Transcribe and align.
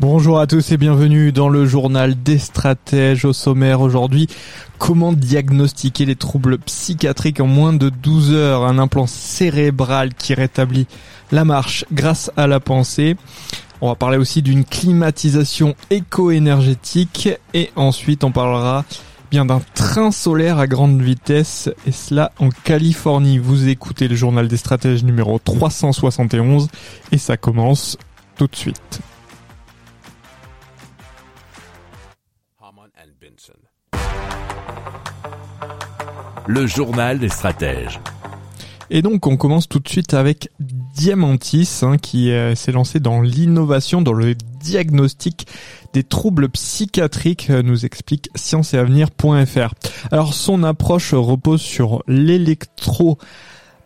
Bonjour 0.00 0.38
à 0.38 0.46
tous 0.46 0.70
et 0.70 0.76
bienvenue 0.76 1.32
dans 1.32 1.48
le 1.48 1.66
journal 1.66 2.22
des 2.22 2.38
stratèges 2.38 3.24
au 3.24 3.32
sommaire 3.32 3.80
aujourd'hui. 3.80 4.28
Comment 4.78 5.12
diagnostiquer 5.12 6.04
les 6.04 6.14
troubles 6.14 6.58
psychiatriques 6.58 7.40
en 7.40 7.48
moins 7.48 7.72
de 7.72 7.88
12 7.88 8.30
heures? 8.30 8.62
Un 8.62 8.78
implant 8.78 9.08
cérébral 9.08 10.14
qui 10.14 10.34
rétablit 10.34 10.86
la 11.32 11.44
marche 11.44 11.84
grâce 11.90 12.30
à 12.36 12.46
la 12.46 12.60
pensée. 12.60 13.16
On 13.80 13.88
va 13.88 13.96
parler 13.96 14.18
aussi 14.18 14.40
d'une 14.40 14.64
climatisation 14.64 15.74
éco-énergétique 15.90 17.30
et 17.52 17.72
ensuite 17.74 18.22
on 18.22 18.30
parlera 18.30 18.84
bien 19.32 19.46
d'un 19.46 19.60
train 19.74 20.12
solaire 20.12 20.60
à 20.60 20.68
grande 20.68 21.02
vitesse 21.02 21.70
et 21.88 21.92
cela 21.92 22.30
en 22.38 22.50
Californie. 22.50 23.38
Vous 23.38 23.66
écoutez 23.66 24.06
le 24.06 24.14
journal 24.14 24.46
des 24.46 24.58
stratèges 24.58 25.02
numéro 25.02 25.40
371 25.40 26.68
et 27.10 27.18
ça 27.18 27.36
commence 27.36 27.98
tout 28.36 28.46
de 28.46 28.54
suite. 28.54 29.00
Le 36.48 36.66
journal 36.66 37.18
des 37.18 37.28
stratèges. 37.28 38.00
Et 38.88 39.02
donc 39.02 39.26
on 39.26 39.36
commence 39.36 39.68
tout 39.68 39.80
de 39.80 39.88
suite 39.88 40.14
avec 40.14 40.50
Diamantis 40.58 41.80
hein, 41.82 41.98
qui 41.98 42.32
euh, 42.32 42.54
s'est 42.54 42.72
lancé 42.72 43.00
dans 43.00 43.20
l'innovation, 43.20 44.00
dans 44.00 44.14
le 44.14 44.34
diagnostic 44.34 45.46
des 45.92 46.02
troubles 46.02 46.48
psychiatriques, 46.48 47.50
euh, 47.50 47.62
nous 47.62 47.84
explique 47.84 48.30
scienceetavenir.fr. 48.34 49.74
Alors 50.10 50.32
son 50.32 50.64
approche 50.64 51.12
repose 51.12 51.60
sur 51.60 52.02
l'électro 52.08 53.18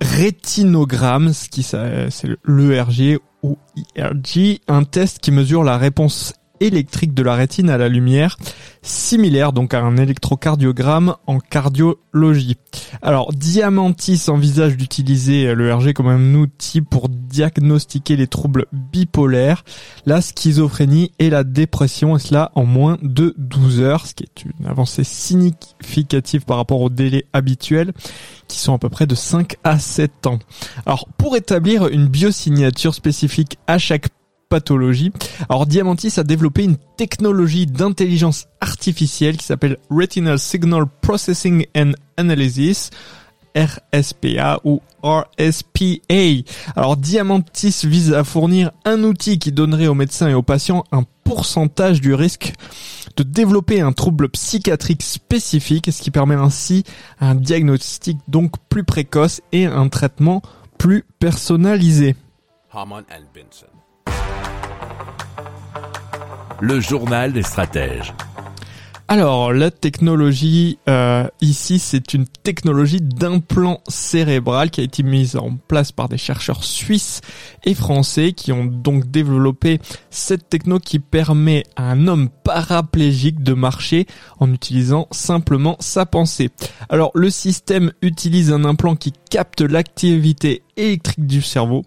rétinogramme, 0.00 1.32
ce 1.32 1.48
qui 1.48 1.64
c'est 1.64 2.28
l'ERG 2.44 3.18
ou 3.42 3.58
IRG, 3.96 4.60
un 4.68 4.84
test 4.84 5.18
qui 5.18 5.32
mesure 5.32 5.64
la 5.64 5.76
réponse 5.76 6.34
électrique 6.60 7.14
de 7.14 7.22
la 7.22 7.34
rétine 7.34 7.70
à 7.70 7.78
la 7.78 7.88
lumière, 7.88 8.36
similaire 8.82 9.52
donc 9.52 9.74
à 9.74 9.80
un 9.80 9.96
électrocardiogramme 9.96 11.16
en 11.26 11.40
cardiologie. 11.40 12.56
Alors 13.02 13.32
Diamantis 13.32 14.24
envisage 14.28 14.76
d'utiliser 14.76 15.54
l'ERG 15.54 15.92
comme 15.92 16.08
un 16.08 16.34
outil 16.34 16.80
pour 16.80 17.08
diagnostiquer 17.08 18.16
les 18.16 18.26
troubles 18.26 18.66
bipolaires, 18.72 19.64
la 20.06 20.20
schizophrénie 20.20 21.12
et 21.18 21.30
la 21.30 21.44
dépression, 21.44 22.16
et 22.16 22.20
cela 22.20 22.52
en 22.54 22.64
moins 22.64 22.98
de 23.02 23.34
12 23.38 23.80
heures, 23.80 24.06
ce 24.06 24.14
qui 24.14 24.24
est 24.24 24.44
une 24.44 24.66
avancée 24.66 25.04
significative 25.04 26.44
par 26.44 26.56
rapport 26.56 26.80
aux 26.80 26.90
délais 26.90 27.26
habituels 27.32 27.92
qui 28.48 28.58
sont 28.58 28.74
à 28.74 28.78
peu 28.78 28.88
près 28.88 29.06
de 29.06 29.14
5 29.14 29.56
à 29.64 29.78
7 29.78 30.26
ans. 30.26 30.38
Alors 30.86 31.08
pour 31.16 31.36
établir 31.36 31.88
une 31.88 32.08
biosignature 32.08 32.94
spécifique 32.94 33.58
à 33.66 33.78
chaque 33.78 34.08
pathologie. 34.48 35.12
Alors 35.48 35.66
Diamantis 35.66 36.14
a 36.18 36.24
développé 36.24 36.64
une 36.64 36.76
technologie 36.96 37.66
d'intelligence 37.66 38.46
artificielle 38.60 39.36
qui 39.36 39.44
s'appelle 39.44 39.78
Retinal 39.90 40.38
Signal 40.38 40.84
Processing 41.00 41.66
and 41.76 41.92
Analysis. 42.16 42.90
RSPA 43.56 44.60
ou 44.64 44.82
RSPA. 45.02 46.42
Alors 46.74 46.96
Diamantis 46.96 47.82
vise 47.84 48.12
à 48.12 48.24
fournir 48.24 48.72
un 48.84 49.04
outil 49.04 49.38
qui 49.38 49.52
donnerait 49.52 49.86
aux 49.86 49.94
médecins 49.94 50.28
et 50.28 50.34
aux 50.34 50.42
patients 50.42 50.84
un 50.90 51.04
pourcentage 51.22 52.00
du 52.00 52.14
risque 52.14 52.52
de 53.16 53.22
développer 53.22 53.80
un 53.80 53.92
trouble 53.92 54.28
psychiatrique 54.28 55.02
spécifique, 55.02 55.90
ce 55.92 56.02
qui 56.02 56.10
permet 56.10 56.34
ainsi 56.34 56.84
un 57.20 57.34
diagnostic 57.34 58.18
donc 58.28 58.54
plus 58.68 58.84
précoce 58.84 59.40
et 59.52 59.66
un 59.66 59.88
traitement 59.88 60.42
plus 60.78 61.04
personnalisé. 61.18 62.16
Le 66.60 66.80
journal 66.80 67.32
des 67.32 67.42
stratèges. 67.42 68.14
Alors, 69.06 69.52
la 69.52 69.70
technologie 69.70 70.78
euh, 70.88 71.28
ici, 71.42 71.78
c'est 71.78 72.14
une 72.14 72.26
technologie 72.26 73.02
d'implant 73.02 73.82
cérébral 73.86 74.70
qui 74.70 74.80
a 74.80 74.84
été 74.84 75.02
mise 75.02 75.36
en 75.36 75.56
place 75.68 75.92
par 75.92 76.08
des 76.08 76.16
chercheurs 76.16 76.64
suisses 76.64 77.20
et 77.64 77.74
français 77.74 78.32
qui 78.32 78.50
ont 78.50 78.64
donc 78.64 79.10
développé 79.10 79.78
cette 80.08 80.48
techno 80.48 80.78
qui 80.78 81.00
permet 81.00 81.64
à 81.76 81.90
un 81.90 82.08
homme 82.08 82.30
paraplégique 82.44 83.42
de 83.42 83.52
marcher 83.52 84.06
en 84.40 84.50
utilisant 84.50 85.06
simplement 85.10 85.76
sa 85.80 86.06
pensée. 86.06 86.50
Alors, 86.88 87.10
le 87.14 87.28
système 87.28 87.92
utilise 88.00 88.50
un 88.50 88.64
implant 88.64 88.96
qui 88.96 89.12
capte 89.28 89.60
l'activité 89.60 90.62
électrique 90.78 91.26
du 91.26 91.42
cerveau, 91.42 91.84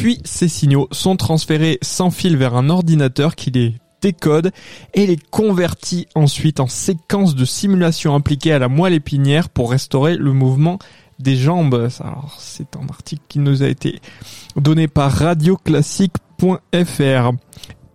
puis 0.00 0.18
ces 0.24 0.48
signaux 0.48 0.88
sont 0.92 1.16
transférés 1.16 1.78
sans 1.82 2.10
fil 2.10 2.38
vers 2.38 2.56
un 2.56 2.70
ordinateur 2.70 3.36
qui 3.36 3.50
les 3.50 3.74
décode 4.00 4.50
et 4.94 5.06
les 5.06 5.18
convertit 5.18 6.06
ensuite 6.14 6.58
en 6.58 6.68
séquences 6.68 7.34
de 7.34 7.44
simulation 7.44 8.14
appliquées 8.14 8.54
à 8.54 8.58
la 8.58 8.70
moelle 8.70 8.94
épinière 8.94 9.50
pour 9.50 9.70
restaurer 9.70 10.16
le 10.16 10.32
mouvement 10.32 10.78
des 11.18 11.36
jambes. 11.36 11.90
Alors, 12.00 12.34
c'est 12.38 12.76
un 12.76 12.88
article 12.88 13.20
qui 13.28 13.40
nous 13.40 13.62
a 13.62 13.68
été 13.68 14.00
donné 14.56 14.88
par 14.88 15.12
radioclassique.fr. 15.12 17.32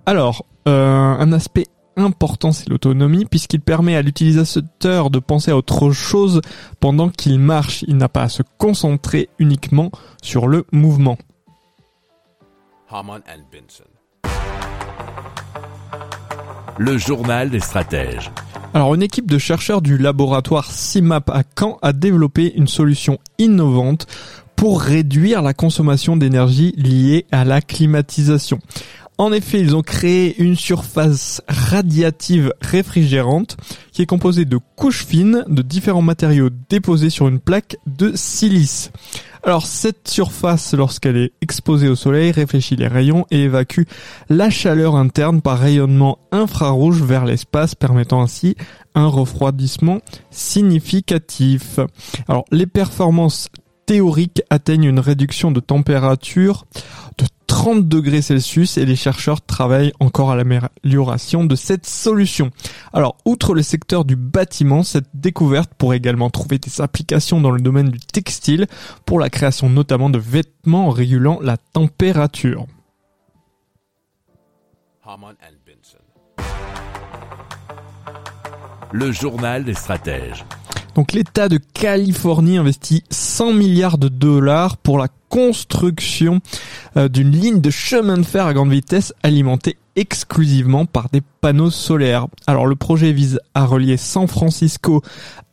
Alors, 0.06 0.46
euh, 0.68 1.16
un 1.18 1.34
aspect 1.34 1.66
important, 1.96 2.52
c'est 2.52 2.70
l'autonomie, 2.70 3.26
puisqu'il 3.26 3.62
permet 3.62 3.96
à 3.96 4.04
l'utilisateur 4.04 5.10
de 5.10 5.18
penser 5.18 5.50
à 5.50 5.58
autre 5.58 5.90
chose 5.90 6.42
pendant 6.80 7.10
qu'il 7.10 7.40
marche. 7.40 7.84
Il 7.88 7.98
n'a 7.98 8.10
pas 8.10 8.22
à 8.22 8.30
se 8.30 8.44
concentrer 8.60 9.30
uniquement 9.40 9.90
sur 10.22 10.46
le 10.46 10.68
mouvement. 10.72 11.18
Haman 12.90 13.22
and 13.28 13.41
Benson. 13.51 13.84
Le 16.78 16.97
journal 16.97 17.50
des 17.50 17.59
stratèges. 17.59 18.31
Alors, 18.73 18.94
une 18.94 19.01
équipe 19.01 19.29
de 19.29 19.40
chercheurs 19.40 19.81
du 19.81 19.97
laboratoire 19.97 20.72
CIMAP 20.72 21.29
à 21.31 21.41
Caen 21.57 21.79
a 21.81 21.94
développé 21.94 22.53
une 22.56 22.68
solution 22.68 23.18
innovante 23.40 24.06
pour 24.56 24.81
réduire 24.81 25.41
la 25.41 25.53
consommation 25.53 26.16
d'énergie 26.16 26.74
liée 26.78 27.25
à 27.31 27.44
la 27.44 27.62
climatisation. 27.62 28.59
En 29.18 29.31
effet, 29.31 29.62
ils 29.62 29.76
ont 29.76 29.81
créé 29.81 30.36
une 30.42 30.58
surface 30.58 31.42
radiative 31.48 32.53
réfrigérante 32.62 33.56
qui 33.94 34.02
est 34.02 34.06
composée 34.06 34.44
de 34.44 34.59
couches 34.76 35.06
fines 35.06 35.46
de 35.48 35.62
différents 35.62 36.02
matériaux 36.02 36.50
déposés 36.70 37.09
sur 37.09 37.30
une 37.30 37.40
plaque 37.40 37.78
de 37.88 38.12
silice. 38.16 38.92
Alors 39.46 39.68
cette 39.68 40.08
surface, 40.08 40.74
lorsqu'elle 40.74 41.18
est 41.18 41.31
exposée 41.40 41.88
au 41.88 41.96
soleil, 41.96 42.31
réfléchit 42.31 42.75
les 42.75 42.88
rayons 42.88 43.25
et 43.31 43.44
évacue 43.44 43.84
la 44.28 44.50
chaleur 44.50 44.96
interne 44.96 45.42
par 45.42 45.59
rayonnement 45.59 46.18
infrarouge 46.31 47.02
vers 47.04 47.25
l'espace, 47.25 47.75
permettant 47.75 48.22
ainsi 48.22 48.56
un 48.96 49.08
refroidissement 49.08 50.00
significatif. 50.31 51.80
Alors 52.28 52.46
les 52.52 52.66
performances 52.66 53.50
théoriques 53.86 54.42
atteignent 54.50 54.86
une 54.86 55.00
réduction 55.00 55.52
de 55.52 55.59
température 55.59 56.66
de 57.20 57.25
30 57.66 57.88
degrés 57.88 58.22
Celsius 58.22 58.78
et 58.78 58.86
les 58.86 58.96
chercheurs 58.96 59.42
travaillent 59.42 59.92
encore 60.00 60.30
à 60.30 60.36
l'amélioration 60.36 61.45
de 61.45 61.56
cette 61.56 61.88
solution. 61.88 62.51
Alors, 62.94 63.18
outre 63.25 63.56
le 63.56 63.63
secteur 63.63 64.06
du 64.06 64.16
bâtiment, 64.16 64.84
cette 64.84 65.07
découverte 65.16 65.72
pourrait 65.75 65.98
également 65.98 66.30
trouver 66.30 66.60
des 66.60 66.80
applications 66.80 67.42
dans 67.42 67.50
le 67.50 67.60
domaine 67.60 67.89
du 67.89 67.98
textile 67.98 68.68
pour 69.07 69.19
la 69.19 69.31
création 69.31 69.68
notamment 69.68 70.12
de 70.12 70.19
vêtements 70.19 70.92
régulant 70.92 71.39
la 71.42 71.57
température. 71.57 72.68
Le 78.92 79.12
journal 79.12 79.63
des 79.63 79.74
stratèges. 79.74 80.45
Donc 80.94 81.12
l'État 81.13 81.50
de 81.50 81.57
Californie 81.57 82.57
investit 82.57 83.04
100 83.10 83.54
milliards 83.54 83.98
de 83.98 84.07
dollars 84.07 84.78
pour 84.78 85.00
la 85.00 85.10
construction 85.30 86.39
d'une 87.12 87.31
ligne 87.31 87.62
de 87.62 87.69
chemin 87.69 88.18
de 88.18 88.24
fer 88.24 88.45
à 88.45 88.53
grande 88.53 88.71
vitesse 88.71 89.13
alimentée 89.24 89.77
exclusivement 89.95 90.86
par 90.86 91.09
des 91.09 91.21
panneaux 91.42 91.71
solaires. 91.71 92.27
Alors 92.47 92.65
le 92.65 92.75
projet 92.75 93.12
vise 93.12 93.39
à 93.53 93.65
relier 93.65 93.97
San 93.97 94.27
Francisco 94.27 95.01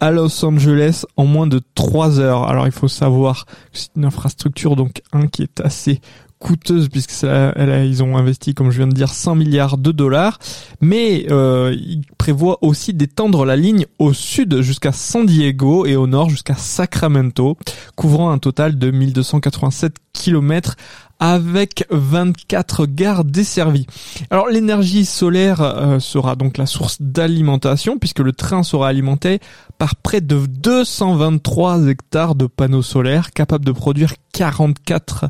à 0.01 0.11
Los 0.11 0.45
Angeles 0.45 1.05
en 1.17 1.27
moins 1.27 1.47
de 1.47 1.61
3 1.75 2.19
heures. 2.19 2.49
Alors 2.49 2.67
il 2.67 2.73
faut 2.73 2.89
savoir 2.89 3.47
que 3.47 3.53
c'est 3.73 3.91
une 3.97 4.05
infrastructure 4.05 4.77
donc 4.77 5.03
un 5.13 5.27
qui 5.29 5.43
est 5.43 5.61
assez 5.61 6.01
coûteuse 6.43 6.89
puisque 6.89 7.13
ils 7.23 8.03
ont 8.03 8.17
investi, 8.17 8.55
comme 8.55 8.71
je 8.71 8.79
viens 8.79 8.89
de 8.89 8.95
dire, 8.95 9.11
100 9.11 9.37
milliards 9.37 9.79
de 9.79 9.93
dollars. 9.93 10.39
Mais 10.81 11.27
euh, 11.31 11.75
ils 11.79 12.03
prévoient 12.19 12.59
aussi 12.63 12.93
d'étendre 12.93 13.45
la 13.45 13.57
ligne 13.57 13.87
au 13.99 14.13
sud 14.13 14.61
jusqu'à 14.61 14.93
San 14.93 15.25
Diego 15.25 15.87
et 15.87 15.97
au 15.97 16.07
nord 16.07 16.31
jusqu'à 16.31 16.55
Sacramento, 16.55 17.57
couvrant 17.95 18.31
un 18.31 18.39
total 18.39 18.77
de 18.77 18.91
1287 18.91 19.97
kilomètres 20.13 20.77
avec 21.21 21.87
24 21.91 22.87
gares 22.87 23.25
desservies. 23.25 23.87
Alors 24.31 24.49
l'énergie 24.49 25.05
solaire 25.05 25.61
euh, 25.61 26.01
sera 26.01 26.35
donc 26.35 26.59
la 26.59 26.67
source 26.67 27.01
d'alimentation 27.01 27.97
puisque 27.97 28.19
le 28.19 28.33
train 28.33 28.65
sera 28.65 28.89
alimenté 28.89 29.39
par 29.79 29.95
près 29.95 30.21
de 30.21 30.45
223 30.47 31.87
hectares 31.87 32.35
de 32.35 32.47
panneaux 32.47 32.83
solaires 32.83 33.31
capables 33.31 33.65
de 33.65 33.71
produire 33.71 34.15
44 34.33 35.27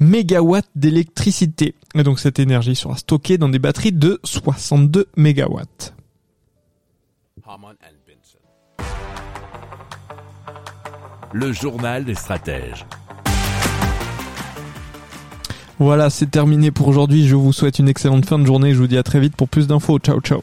mégawatts 0.00 0.68
d'électricité. 0.74 1.74
Et 1.94 2.02
donc 2.02 2.18
cette 2.20 2.38
énergie 2.38 2.76
sera 2.76 2.96
stockée 2.96 3.38
dans 3.38 3.48
des 3.48 3.58
batteries 3.58 3.92
de 3.92 4.20
62 4.24 5.06
mégawatts. 5.16 5.94
Le 11.32 11.52
journal 11.52 12.04
des 12.04 12.14
stratèges. 12.14 12.86
Voilà, 15.78 16.10
c'est 16.10 16.26
terminé 16.26 16.70
pour 16.70 16.88
aujourd'hui. 16.88 17.28
Je 17.28 17.36
vous 17.36 17.52
souhaite 17.52 17.78
une 17.78 17.88
excellente 17.88 18.26
fin 18.26 18.38
de 18.38 18.46
journée. 18.46 18.72
Je 18.72 18.78
vous 18.78 18.88
dis 18.88 18.98
à 18.98 19.02
très 19.02 19.20
vite 19.20 19.36
pour 19.36 19.48
plus 19.48 19.68
d'infos. 19.68 19.98
Ciao, 19.98 20.20
ciao. 20.20 20.42